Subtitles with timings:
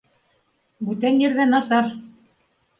[0.87, 1.95] Бүтән ерҙә насар!